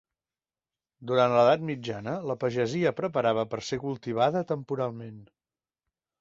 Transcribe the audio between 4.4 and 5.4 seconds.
temporalment.